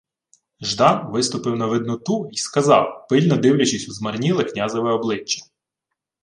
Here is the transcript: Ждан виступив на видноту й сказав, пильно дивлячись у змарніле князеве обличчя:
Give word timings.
Ждан 0.61 1.11
виступив 1.11 1.55
на 1.55 1.65
видноту 1.65 2.29
й 2.31 2.37
сказав, 2.37 3.07
пильно 3.09 3.37
дивлячись 3.37 3.89
у 3.89 3.91
змарніле 3.93 4.43
князеве 4.43 4.91
обличчя: 4.93 5.43